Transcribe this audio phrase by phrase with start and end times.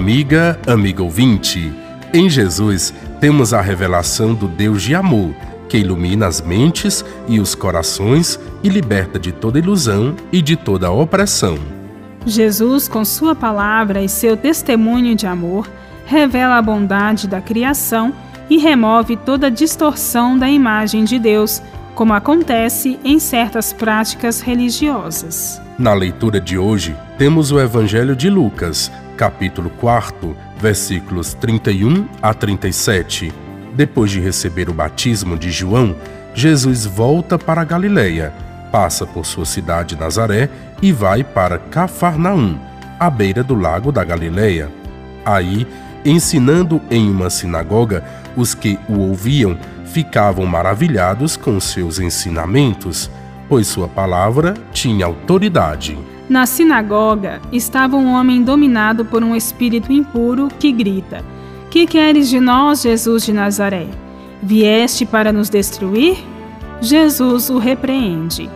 [0.00, 1.70] Amiga, amigo ouvinte,
[2.14, 5.34] em Jesus temos a revelação do Deus de amor,
[5.68, 10.90] que ilumina as mentes e os corações e liberta de toda ilusão e de toda
[10.90, 11.58] opressão.
[12.24, 15.68] Jesus, com Sua palavra e seu testemunho de amor,
[16.06, 18.10] revela a bondade da criação
[18.48, 21.62] e remove toda distorção da imagem de Deus,
[21.94, 25.60] como acontece em certas práticas religiosas.
[25.78, 33.30] Na leitura de hoje, temos o Evangelho de Lucas, capítulo 4, versículos 31 a 37.
[33.74, 35.94] Depois de receber o batismo de João,
[36.34, 38.32] Jesus volta para Galiléia,
[38.72, 40.48] passa por sua cidade Nazaré
[40.80, 42.58] e vai para Cafarnaum,
[42.98, 44.70] à beira do lago da Galiléia.
[45.22, 45.66] Aí,
[46.02, 48.02] ensinando em uma sinagoga,
[48.34, 53.10] os que o ouviam ficavam maravilhados com seus ensinamentos,
[53.50, 55.98] pois sua palavra tinha autoridade.
[56.30, 61.24] Na sinagoga estava um homem dominado por um espírito impuro que grita:
[61.68, 63.88] Que queres de nós, Jesus de Nazaré?
[64.40, 66.16] Vieste para nos destruir?
[66.80, 68.48] Jesus o repreende.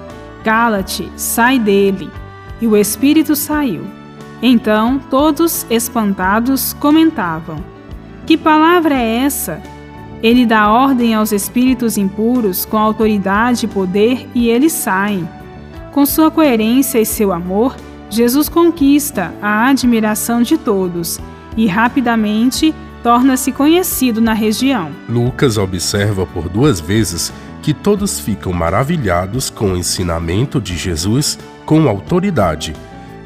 [0.45, 2.09] Cala-te, sai dele.
[2.61, 3.85] E o espírito saiu.
[4.41, 7.57] Então todos, espantados, comentavam:
[8.25, 9.61] Que palavra é essa?
[10.23, 15.29] Ele dá ordem aos espíritos impuros com autoridade e poder e eles saem.
[15.95, 17.77] Com sua coerência e seu amor,
[18.11, 21.21] Jesus conquista a admiração de todos
[21.57, 24.91] e rapidamente torna-se conhecido na região.
[25.09, 31.89] Lucas observa por duas vezes que todos ficam maravilhados com o ensinamento de Jesus com
[31.89, 32.75] autoridade.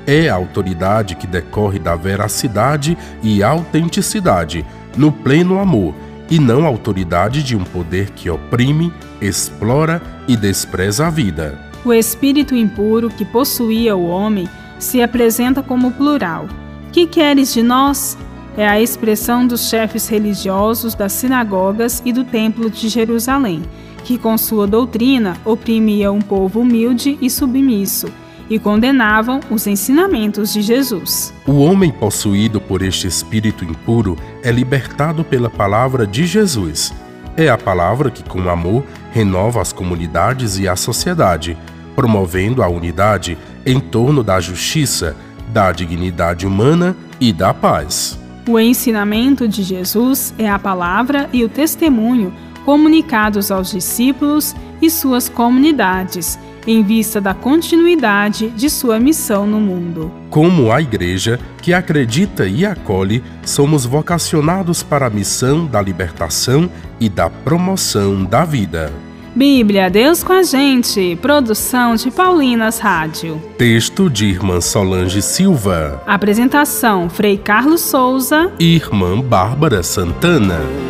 [0.06, 4.62] É a autoridade que decorre da veracidade e autenticidade,
[4.94, 5.94] no pleno amor,
[6.30, 11.67] e não a autoridade de um poder que oprime, explora e despreza a vida.
[11.88, 14.46] O espírito impuro que possuía o homem
[14.78, 16.46] se apresenta como plural.
[16.92, 18.18] Que queres de nós?
[18.58, 23.62] É a expressão dos chefes religiosos das sinagogas e do Templo de Jerusalém,
[24.04, 28.08] que com sua doutrina oprimia um povo humilde e submisso
[28.50, 31.32] e condenavam os ensinamentos de Jesus.
[31.46, 36.92] O homem possuído por este espírito impuro é libertado pela palavra de Jesus.
[37.34, 41.56] É a palavra que, com amor, renova as comunidades e a sociedade,
[41.98, 43.36] promovendo a unidade
[43.66, 45.16] em torno da justiça,
[45.48, 48.16] da dignidade humana e da paz.
[48.48, 52.32] O ensinamento de Jesus é a palavra e o testemunho
[52.64, 56.38] comunicados aos discípulos e suas comunidades
[56.68, 60.12] em vista da continuidade de sua missão no mundo.
[60.30, 66.70] Como a Igreja, que acredita e acolhe, somos vocacionados para a missão da libertação
[67.00, 69.07] e da promoção da vida.
[69.38, 71.16] Bíblia, Deus com a gente.
[71.22, 73.40] Produção de Paulinas Rádio.
[73.56, 76.02] Texto de Irmã Solange Silva.
[76.04, 80.87] Apresentação: Frei Carlos Souza e Irmã Bárbara Santana.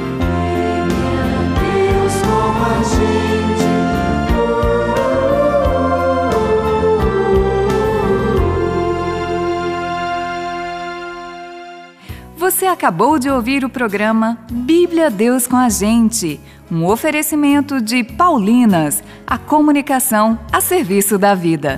[12.59, 19.01] Você acabou de ouvir o programa Bíblia Deus com a Gente, um oferecimento de Paulinas,
[19.25, 21.77] a comunicação a serviço da vida.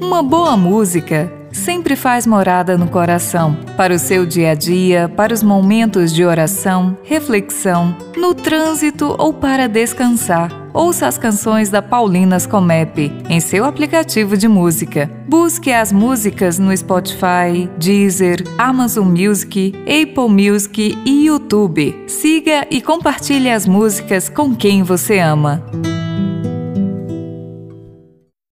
[0.00, 5.34] Uma boa música sempre faz morada no coração, para o seu dia a dia, para
[5.34, 10.57] os momentos de oração, reflexão, no trânsito ou para descansar.
[10.72, 15.10] Ouça as canções da Paulinas Comep em seu aplicativo de música.
[15.26, 22.04] Busque as músicas no Spotify, Deezer, Amazon Music, Apple Music e YouTube.
[22.06, 25.64] Siga e compartilhe as músicas com quem você ama.